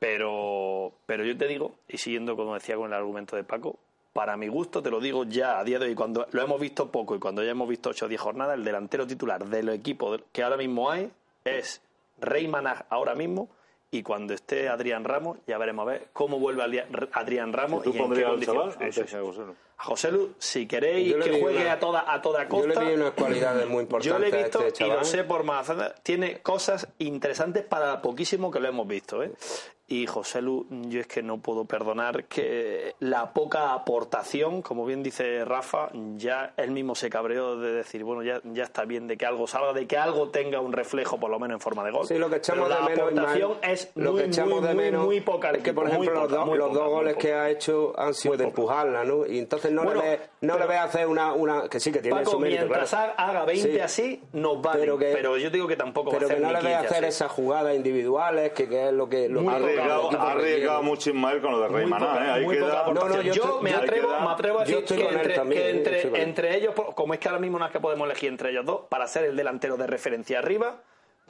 [0.00, 3.76] pero, pero yo te digo, y siguiendo como decía con el argumento de Paco,
[4.12, 6.90] para mi gusto, te lo digo ya a día de hoy, cuando lo hemos visto
[6.90, 10.16] poco y cuando ya hemos visto 8 o 10 jornadas, el delantero titular del equipo
[10.32, 11.10] que ahora mismo hay
[11.44, 11.80] es
[12.18, 13.48] Rey Manag ahora mismo
[13.92, 16.62] y cuando esté Adrián Ramos ya veremos a ver cómo vuelve
[17.12, 18.98] Adrián Ramos ¿Tú y en qué condiciones.
[18.98, 19.54] a.
[19.82, 20.34] José Lu.
[20.38, 23.12] Si queréis le que juegue una- a toda a toda costa, Yo le vi unas
[23.12, 25.72] cualidades muy importantes yo lo he a visto este y lo sé por más.
[26.02, 29.22] Tiene cosas interesantes para poquísimo que lo hemos visto.
[29.22, 29.32] ¿eh?
[29.92, 35.02] Y José Lu, yo es que no puedo perdonar que la poca aportación, como bien
[35.02, 39.16] dice Rafa, ya él mismo se cabreó de decir, bueno, ya, ya está bien de
[39.16, 41.90] que algo salga, de que algo tenga un reflejo por lo menos en forma de
[41.90, 42.06] gol.
[42.06, 44.68] Sí, lo que echamos Pero de la menos, aportación es lo muy, que echamos muy,
[44.68, 45.50] de muy, menos muy poca.
[45.50, 47.34] es que por muy ejemplo poca, los, dos- muy los poca, dos muy goles que
[47.34, 49.26] ha hecho han sido de empujarla, ¿no?
[49.26, 51.90] Y entonces no Bueno, le ve, no pero- le ve hacer una, una que sí
[51.90, 53.12] que tiene Paco, su mérito, mientras claro.
[53.16, 53.80] haga 20 Sí.
[53.80, 54.78] así, nos vale.
[54.82, 56.70] Pero, Pero que- yo digo que tampoco va a pero hacer que no le ve
[56.70, 57.06] 15 hacer así.
[57.08, 61.40] esas jugadas individuales que, que es lo que lo que- arriesgado, ha arriesgado mucho Ismael
[61.40, 62.44] con lo de Rey Maná, poca, ¿eh?
[62.94, 65.68] No, no, yo yo me atrevo, queda- me atrevo a decir que entre, también, que
[65.68, 68.28] eh, entre, entre ellos, por- como es que ahora mismo no es que podemos elegir
[68.28, 70.76] entre ellos dos, para ser el delantero de referencia arriba,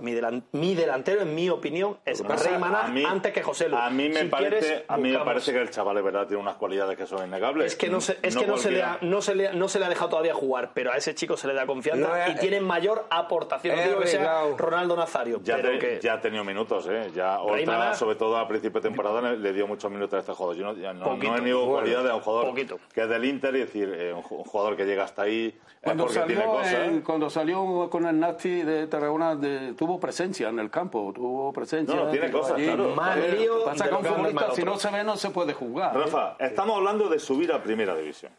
[0.00, 3.76] mi, delan- mi delantero, en mi opinión, es Rey Maná mí- antes que José Lu.
[3.76, 6.26] A mí me Si parece, quieres, a mí me parece que el chaval es verdad
[6.26, 7.72] tiene unas cualidades que son innegables.
[7.72, 9.68] Es que no se, es que no se, le ha, no, se le, ha- no
[9.68, 12.32] se le ha dejado todavía jugar, pero a ese chico se le da confianza No,
[12.32, 13.76] y tiene mayor aportación.
[13.76, 14.42] No digo que sea.
[14.56, 17.10] Ronaldo Nazario, Ya, pero te- que ya ha tenido minutos, ¿eh?
[17.14, 20.20] Ya Rey Maná- sobre todo a principio de temporada, le- le dio muchos minutos a
[20.20, 20.56] este jugador.
[20.56, 21.36] Yo no, ya no, Poquito.
[21.36, 22.78] no he Bueno, cualidades a un jugador poquito.
[22.92, 25.46] que es del Inter y decir, eh, un ju- un jugador que llega hasta ahí
[25.48, 26.74] es Cuando porque tiene salió, cosas.
[26.74, 31.52] en- cuando salió con el Nasti de Tarragona, de- tuvo presencia en el campo, tuvo
[31.52, 31.96] presencia.
[31.96, 32.66] No, tiene cosas, allí.
[32.66, 32.94] claro.
[32.94, 35.96] Más lío pasa que un futbolista, si no se ve, no se puede jugar.
[35.96, 36.00] ¿eh?
[36.00, 38.32] Rafa, estamos hablando de subir a primera división.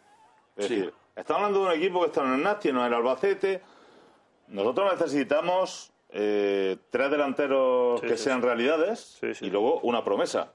[0.56, 0.76] Es Sí.
[0.76, 3.62] decir, estamos hablando de un equipo que está en el Nasti, no en el Albacete.
[4.48, 9.46] Nosotros necesitamos eh, tres delanteros Sí, que sí, sean realidades Sí, sí.
[9.46, 10.52] y luego una promesa.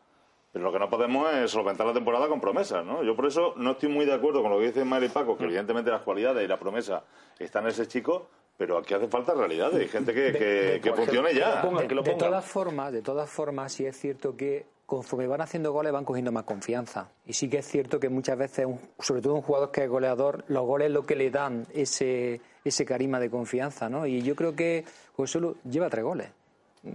[0.53, 3.03] Pero lo que no podemos es solventar la temporada con promesas, ¿no?
[3.03, 5.45] Yo por eso no estoy muy de acuerdo con lo que dice Mari Paco, que
[5.45, 5.47] Mm.
[5.49, 7.05] evidentemente las cualidades y la promesa
[7.39, 11.35] están en ese chico, pero aquí hace falta realidades y gente que, que, que funcione
[11.35, 11.61] ya.
[11.63, 15.41] pongan, que lo de todas formas, de todas formas, sí es cierto que conforme van
[15.41, 17.09] haciendo goles van cogiendo más confianza.
[17.27, 19.89] Y sí que es cierto que muchas veces, un- sobre todo un jugador que es
[19.91, 24.07] goleador, los goles es lo que le dan ese, ese carisma de confianza, ¿no?
[24.07, 24.85] Y yo creo que
[25.17, 26.29] José Lu lleva tres goles.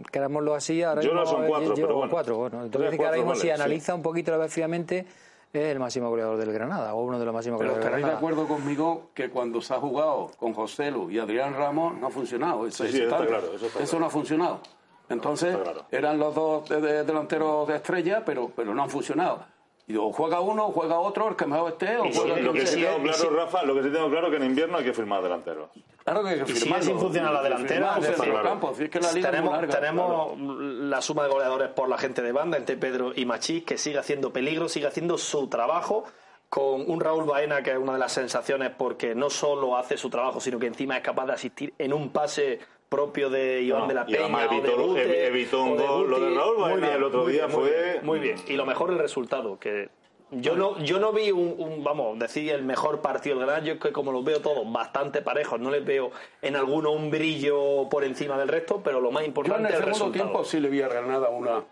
[0.10, 2.12] Querámoslo así, ahora Yo mismo que son cuatro, lleva pero bueno.
[2.12, 2.64] cuatro, bueno.
[2.64, 3.50] Entonces, que ahora mismo si sí.
[3.50, 5.06] analiza un poquito, lo ve fríamente,
[5.54, 8.20] el máximo goleador del Granada, o uno de los máximos Pero goleadores estaréis de del
[8.22, 8.46] Granada.
[8.46, 12.10] acuerdo conmigo que cuando se ha jugado con José Lu y Adrián Ramos no ha
[12.10, 12.66] funcionado.
[12.66, 13.28] Eso, Sí, sí, eso está tal.
[13.28, 14.00] claro, eso está claro.
[14.00, 14.60] no ha funcionado.
[15.10, 15.86] Entonces, claro.
[15.92, 19.44] eran los dos de- de- delanteros de estrella, pero, pero no han funcionado.
[19.92, 22.54] Y o juega uno, o juega otro, el que mejor esté, o juega el Lo
[22.54, 24.78] que sí tengo claro, si- Rafa, lo que sí tengo claro es que en invierno
[24.78, 25.70] hay que firmar delanteros.
[26.04, 29.80] Claro que hay que la delantera, Firmar campo, si es que la liga tenemos, larga,
[29.80, 33.78] tenemos la suma de goleadores por la gente de banda, entre Pedro y Machís, que
[33.78, 36.06] sigue haciendo peligro, sigue haciendo su trabajo,
[36.50, 40.10] con un Raúl Baena, que es una de las sensaciones, porque no solo hace su
[40.10, 42.60] trabajo, sino que encima es capaz de asistir en un pase
[42.96, 44.20] propio de Iván No, de la Peña.
[44.20, 46.10] además o de evitó- evi- evitó un o de gol.
[46.10, 46.36] Lo de.
[46.36, 48.66] Raúl Muy bien, el otro muy día bien, muy fue- bien, Muy bien, y lo
[48.66, 49.88] mejor el resultado, que
[50.32, 53.74] yo no, yo no vi un, un, vamos, decir el mejor partido del Granada, yo
[53.76, 57.88] es que como los veo todos bastante parejos, no les veo en alguno un brillo
[57.90, 60.24] por encima del resto, pero lo más Yo en importante el el segundo resultado.
[60.26, 61.64] tiempo sí le vi a Granada una,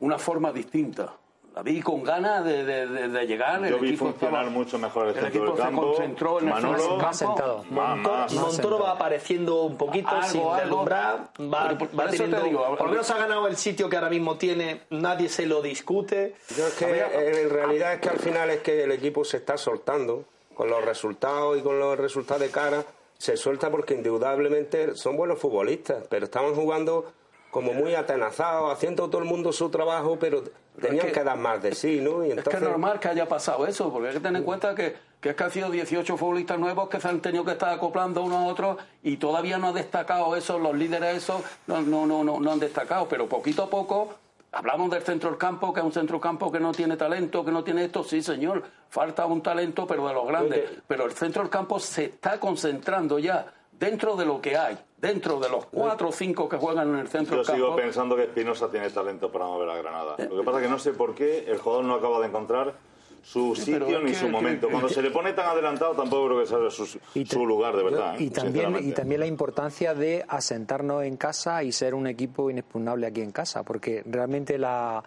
[0.00, 1.12] una forma distinta.
[1.56, 3.60] La vi con ganas de, de- de- de llegar.
[3.60, 6.48] Yo el vi equipo funcionar estaba- mucho mejor el centro equipo del se concentró en
[6.48, 7.34] el Manolo, centro del Más campo.
[7.34, 7.64] sentado.
[7.70, 8.34] Más, más.
[8.34, 10.56] Montoro va apareciendo un poquito Algo, sin algo.
[10.56, 13.46] deslumbrar, va, por- por va eso te teniendo, digo, a- por lo menos ha ganado
[13.48, 16.34] el sitio que ahora mismo tiene, nadie se lo discute.
[16.54, 19.38] Yo es que eh, en realidad es que al final es que el equipo se
[19.38, 22.84] está soltando con los resultados y con los resultados de cara.
[23.16, 27.10] Se suelta porque indudablemente son buenos futbolistas, pero estaban jugando
[27.56, 30.42] como muy atenazados, haciendo todo el mundo su trabajo, pero
[30.78, 32.22] tenían que- que, dar más de sí, ¿no?
[32.22, 34.44] Y Es que entonces, es normal que haya pasado eso, porque hay que tener en
[34.44, 37.52] cuenta que, que es que han sido 18 futbolistas nuevos que se han tenido que
[37.52, 41.80] estar acoplando unos a otros y todavía no han destacado eso, los líderes esos no,
[41.80, 44.12] no, no, no, no han destacado, pero poquito a poco
[44.52, 47.42] hablamos del centro del campo, que es un centro del campo que no tiene talento,
[47.42, 51.12] que no tiene esto, sí señor, falta un talento, pero de los grandes, pero el
[51.12, 53.46] centro del campo se está concentrando ya
[53.78, 57.08] dentro de lo que hay, dentro de los cuatro o cinco que juegan en el
[57.08, 57.82] centro Yo del sigo campo.
[57.82, 60.16] pensando que Espinosa tiene talento para mover a Granada.
[60.18, 62.74] Lo que pasa es que no sé por qué el jugador no acaba de encontrar
[63.22, 64.68] su sitio ni que- su que- momento.
[64.70, 67.82] Cuando se le pone tan adelantado tampoco creo que sea su, Y su lugar, de
[67.82, 68.14] verdad.
[68.18, 68.30] Y ¿eh?
[68.30, 73.20] también, y también la importancia de asentarnos en casa y ser un equipo inexpugnable aquí
[73.22, 75.02] en casa, porque realmente la,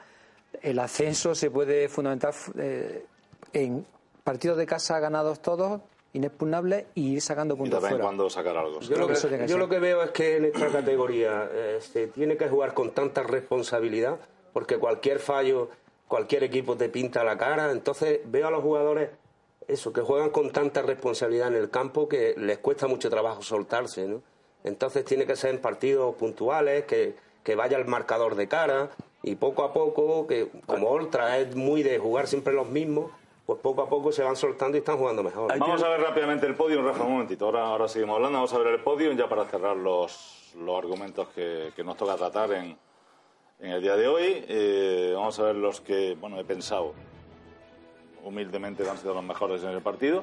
[0.61, 3.05] el ascenso se puede fundamentar eh,
[3.53, 3.85] en
[4.23, 5.79] partidos de casa ganados todos,
[6.13, 8.03] inexpugnables, y ir sacando puntos fuera.
[8.03, 8.79] cuando sacar algo.
[8.79, 12.37] Yo, lo que, yo lo que veo es que en esta categoría eh, se tiene
[12.37, 14.19] que jugar con tanta responsabilidad,
[14.53, 15.69] porque cualquier fallo,
[16.07, 17.71] cualquier equipo te pinta la cara.
[17.71, 19.09] Entonces veo a los jugadores
[19.69, 24.07] eso, que juegan con tanta responsabilidad en el campo que les cuesta mucho trabajo soltarse,
[24.07, 24.21] ¿no?
[24.63, 28.89] Entonces tiene que ser en partidos puntuales, que, que vaya el marcador de cara
[29.23, 33.11] y poco a poco, que como Ultra es muy de jugar siempre los mismos,
[33.49, 35.51] pues poco a poco se van soltando y están jugando mejor.
[35.57, 37.45] Vamos a ver rápidamente el podio, Rafa, un momentito.
[37.45, 41.29] Ahora, ahora seguimos hablando, vamos a ver el podio ya para cerrar los, los argumentos
[41.29, 42.77] que, que nos toca tratar en,
[43.59, 44.45] en el día de hoy.
[44.47, 46.93] Eh, vamos a ver los que, bueno, he pensado
[48.23, 50.21] humildemente que han sido los mejores en el partido.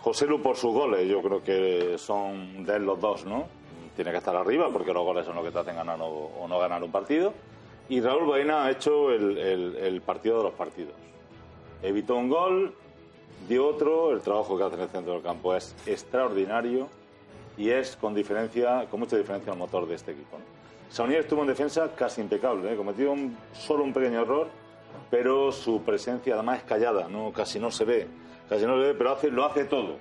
[0.00, 3.46] José Lu por sus goles, yo creo que son de él los dos, ¿no?
[3.94, 6.48] Tiene que estar arriba porque los goles son los que te hacen ganar o, o
[6.48, 7.32] no ganar un partido.
[7.88, 10.94] Y Raúl Baena ha hecho el, el- el partido de los partidos.
[11.82, 12.74] Evitó un gol,
[13.48, 16.88] dio otro, el trabajo que hace en el centro del campo es extraordinario
[17.56, 20.38] y es con diferencia, con mucha diferencia el motor de este equipo.
[20.38, 21.12] ¿no?
[21.12, 22.76] Estuvo en defensa casi impecable, ¿eh?
[22.76, 23.14] cometió
[23.52, 24.48] solo un pequeño error,
[25.10, 28.06] pero su presencia además es callada, casi no se ve,
[28.48, 29.96] casi no se ve, pero lo hace todo,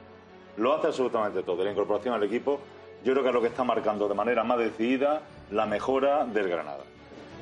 [0.58, 1.64] lo hace absolutamente todo.
[1.64, 2.60] La incorporación al equipo,
[3.04, 6.50] yo creo que es lo que está marcando de manera más decidida la mejora del
[6.50, 6.84] Granada.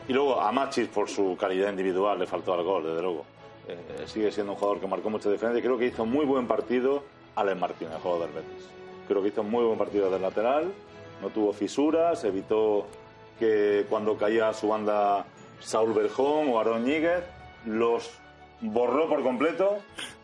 [0.07, 3.25] Y luego a Machis por su calidad individual le faltó al gol, desde luego.
[3.67, 7.03] Eh, sigue siendo un jugador que marcó mucha diferencia creo que hizo muy buen partido
[7.35, 8.69] Alex Martínez, el jugador del Betis.
[9.07, 10.71] Creo que hizo muy buen partido del lateral,
[11.21, 12.87] no tuvo fisuras, evitó
[13.39, 15.25] que cuando caía su banda
[15.59, 17.23] Saúl Berjón o Aaron Níguez,
[17.65, 18.11] los
[18.61, 19.79] borró por completo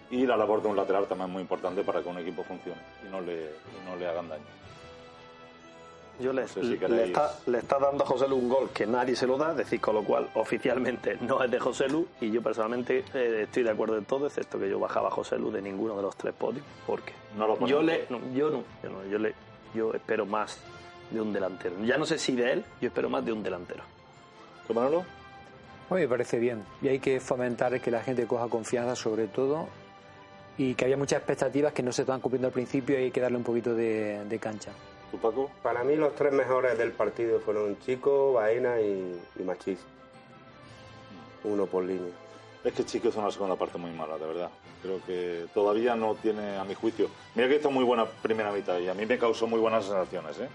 [0.10, 2.82] y la labor de un lateral también es muy importante para que un equipo funcione
[3.08, 4.61] y no le, y no le hagan daño.
[6.22, 8.70] Yo le, No sé si le está, le está dando a José Lu un gol
[8.70, 11.88] que nadie se lo da, es decir, con lo cual oficialmente no es de José
[11.90, 15.12] Lu y yo personalmente eh, estoy de acuerdo en todo, excepto que yo bajaba a
[15.12, 18.50] José Lu de ninguno de los tres podios, porque No lo yo le, no, yo
[18.50, 19.34] no, yo no, yo le,
[19.74, 20.60] yo espero más
[21.10, 21.76] de un delantero.
[21.84, 23.84] Ya no sé si de él, yo espero más de un delantero.
[24.68, 25.04] ¿Tú, Manolo?
[25.90, 26.64] A mí me parece bien.
[26.82, 29.68] Y hay que fomentar que la gente coja confianza sobre todo
[30.58, 33.20] y que había muchas expectativas que no se estaban cumpliendo al principio y hay que
[33.20, 34.72] darle un poquito de, de cancha.
[35.12, 35.52] ¿Tú, Paco?
[35.62, 39.80] Para mí los tres mejores del partido fueron Chico, Baena y, y Machís.
[41.44, 42.12] Uno por línea.
[42.64, 44.50] Es que Chico hizo una segunda parte muy mala, de verdad.
[44.84, 47.10] Creo que todavía no tiene, a mi juicio.
[47.36, 50.40] Mira que hizo muy buena primera mitad y a mí me causó muy buenas sensaciones,
[50.40, 50.48] ¿eh?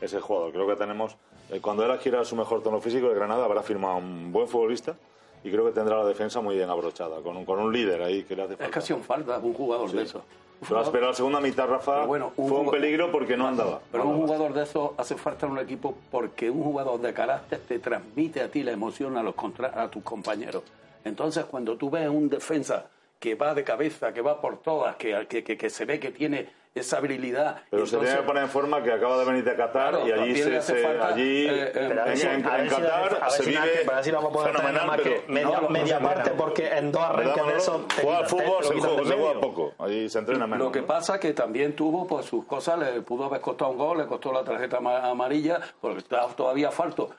[0.00, 0.52] Ese jugador.
[0.52, 1.16] Creo que tenemos.
[1.50, 4.94] eh, cuando él adquiera su mejor tono físico, el Granada habrá firmado un buen futbolista
[5.42, 8.24] y creo que tendrá la defensa muy bien abrochada, con un, con un líder ahí
[8.24, 8.64] que le hace falta.
[8.66, 9.96] Es casi un falta un jugador Sí.
[9.96, 10.22] de eso.
[10.66, 13.80] Pero, pero la segunda mitad, Rafa, Pero bueno, un fue un peligro porque no andaba.
[13.92, 17.60] Pero un jugador de eso hace falta en un equipo porque un jugador de carácter
[17.68, 20.62] te transmite a ti la emoción a, los contra- a tus compañeros.
[21.04, 22.86] Entonces, cuando tú ves un defensa
[23.18, 26.10] que va de cabeza, que va por todas, que, que, que- que se ve que
[26.12, 27.62] tiene esa habilidad.
[27.70, 30.06] Pero se entonces- tiene que poner en forma que acaba de venir de Qatar Claro,
[30.08, 32.74] y allí, se, se- falta, allí eh, eh, en, a si- en- a en si-
[32.74, 35.24] Qatar a ver se si vive para ver si vamos a poder nada más que
[35.28, 36.36] media, no, media no, parte, no.
[36.36, 39.72] porque en dos ¿Verdad, arranques de eso Juega fútbol, lo se juega, se poco.
[39.78, 40.66] Allí se entrena menos.
[40.66, 43.98] Lo que pasa que también tuvo pues sus cosas, le pudo haber costado un gol,
[43.98, 47.10] le costó la tarjeta ama- amarilla, porque está todavía falto.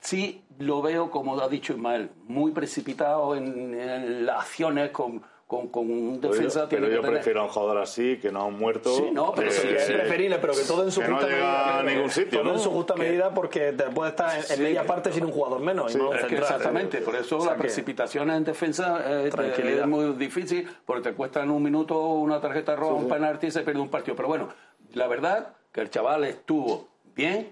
[0.00, 5.68] Sí lo veo, como ha dicho Ismael, muy precipitado en, en las acciones con, con,
[5.68, 6.68] con un defensa.
[6.68, 8.94] pero yo prefiero a un jugador así que no a un muerto.
[8.94, 11.30] Sí, no, pero que- sí, es preferible, pero que todo en su que no justa
[11.30, 11.78] llega medida.
[11.78, 12.58] a ningún sitio, Todo ¿no?
[12.58, 15.32] en su justa medida porque te puede estar en, en Sí, media parte sin un
[15.32, 15.94] jugador menos.
[15.94, 19.80] y no Es que exactamente, por eso O sea la precipitación en defensa eh, Tranquilidad.
[19.80, 23.50] es muy difícil, porque te cuesta en un minuto una tarjeta roja, un penalti y
[23.50, 24.14] se pierde un partido.
[24.16, 24.50] Pero bueno,
[24.92, 27.50] la verdad que el chaval estuvo bien,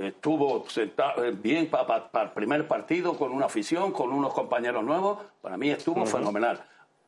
[0.00, 5.18] estuvo sentado, eh, bien para el primer partido, con una afición, con unos compañeros nuevos,
[5.40, 6.60] para mí estuvo fenomenal.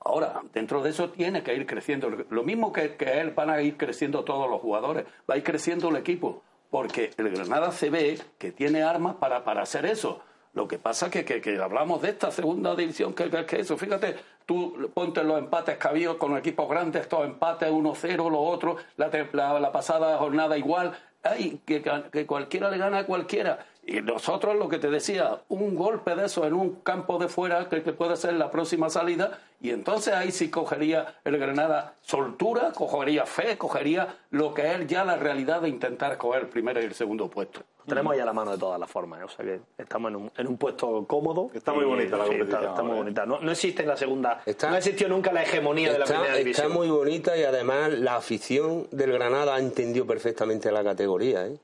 [0.08, 2.08] Ahora, dentro de eso tiene que ir creciendo.
[2.30, 5.44] Lo mismo que, que él van a ir creciendo todos los jugadores, va a ir
[5.44, 10.22] creciendo el equipo, porque el Granada se ve que tiene armas para, para hacer eso.
[10.54, 14.16] Lo que pasa que, que, que hablamos de esta segunda división, que, que, eso, fíjate,
[14.46, 19.60] tú ponte los empates que con equipos grandes, estos empates 1-0, lo otro, la, la,
[19.60, 23.66] la pasada jornada igual, ay, que, que cualquiera le gana a cualquiera.
[23.90, 27.70] Y nosotros, lo que te decía, un golpe de eso en un campo de fuera,
[27.70, 32.72] que, que puede ser la próxima salida, y entonces ahí sí cogería el Granada soltura,
[32.72, 36.81] cogería fe, cogería lo que es ya la realidad de intentar coger el primer y
[36.85, 37.61] el segundo puesto.
[37.87, 39.24] Tenemos ya la mano de todas las formas, ¿eh?
[39.24, 41.51] o sea que estamos en un, en un puesto cómodo.
[41.55, 42.99] Está muy Y- bonita la sí, competición Está, está muy ¿eh?
[42.99, 43.24] bonita.
[43.24, 44.43] No, no existe en la segunda.
[44.45, 47.91] Está- no existió nunca la hegemonía de la Está, primera está muy bonita y además
[47.93, 51.47] la afición del Granada ha entendido perfectamente la categoría.
[51.47, 51.57] ¿eh?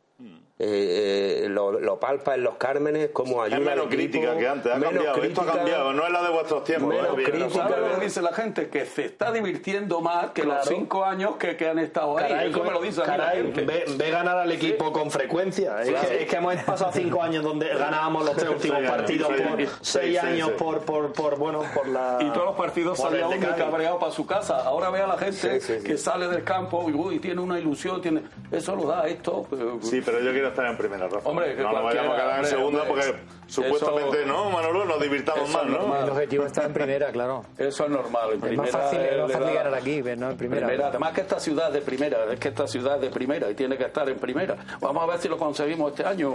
[0.57, 4.72] Eh, eh, lo, lo, palpa en los Cármenes, como ayuda es menos crítica que antes,
[4.72, 6.90] ha cambiado, esto ha cambiado, no es la de vuestros tiempos.
[6.90, 7.22] Menos ¿eh?
[7.24, 8.68] crítica, lo dice la gente?
[8.68, 12.52] Que se está divirtiendo más que los cinco años que, que han estado ahí.
[12.52, 13.62] Me lo dice caray, la gente.
[13.62, 15.82] Ve, ve, ganar al equipo con frecuencia.
[15.82, 19.66] Es, que, es, que, hemos pasado cinco años donde ganábamos los tres últimos partidos por
[19.80, 22.18] seis años por, por, por, bueno, por la...
[22.20, 24.62] Y todos los partidos salían muy cabreado para su casa.
[24.62, 28.22] Ahora ve a la gente que sale del campo y uy, tiene una ilusión, tiene
[28.52, 29.48] eso lo da esto.
[29.82, 31.28] Sí, pero yo quiero estar en primera, Rafa.
[31.28, 33.14] Hombre, que no nos vayamos a quedar en segunda porque
[33.47, 35.97] supuestamente no, Manolo, nos divirtamos más, ¿no?
[35.97, 37.45] El objetivo está en primera, claro.
[37.57, 38.32] Eso es normal.
[38.34, 40.66] En primera, es más fácil, es más fácil ganar aquí, no en primera.
[40.66, 40.88] primera.
[40.88, 43.55] Además que esta ciudad es de primera, es que esta ciudad es de primera y
[43.55, 44.57] tiene que estar en primera.
[44.80, 46.34] Vamos a ver si lo conseguimos este año,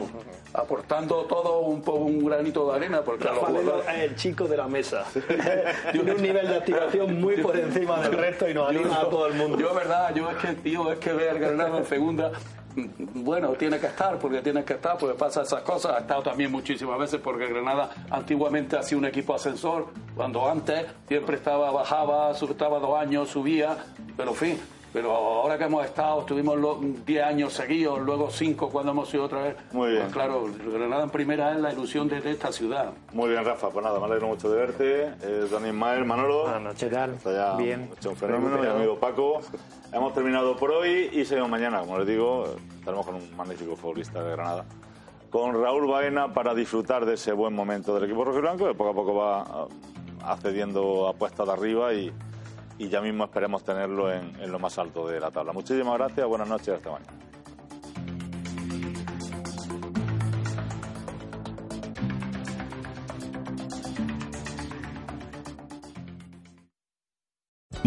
[0.53, 3.01] aportando todo un, un granito de arena.
[3.01, 3.47] Porque Rafa
[3.93, 5.05] es el chico de la mesa.
[5.91, 9.28] tiene un nivel de activación muy por encima del resto y nos anima a todo
[9.28, 9.60] el mundo.
[9.60, 12.32] Yo, verdad, yo es que, tío, es que ver Granada en segunda
[13.15, 15.95] bueno, tiene que estar, porque tiene que estar, porque pasa esas cosas.
[15.95, 20.86] Ha estado también muchísimas veces porque Granada antiguamente ha sido un equipo ascensor, cuando antes
[21.07, 23.78] siempre estaba, bajaba, estaba dos años, subía,
[24.15, 24.59] pero en fin.
[24.92, 26.58] Pero ahora que hemos estado, estuvimos
[27.06, 29.56] 10 años seguidos, luego 5 cuando hemos ido otra vez.
[29.72, 30.02] Muy bien.
[30.04, 32.92] Pues claro, Granada en primera es la ilusión de, esta ciudad.
[33.14, 33.70] Muy bien, Rafa.
[33.70, 35.04] Pues nada, me alegro mucho de verte.
[35.22, 36.44] Eh, Don Ismael, Manolo.
[36.44, 37.18] Buenas noches, tal?
[37.58, 37.90] Bien.
[37.96, 39.42] Hecho un fenómeno, mi amigo Paco.
[39.94, 41.82] Hemos terminado por hoy y seguimos mañana.
[41.82, 44.66] Como les digo, estaremos con un magnífico futbolista de Granada.
[45.30, 48.94] Con Raúl Baena para disfrutar de ese buen momento del equipo rojiblanco, que poco a
[48.94, 49.68] poco va ah,
[50.24, 52.12] accediendo a puestas de arriba y,
[52.80, 55.54] y ya mismo esperemos tenerlo en, en lo más alto de la tabla.
[55.54, 57.14] Muchísimas gracias, buenas noches y hasta mañana.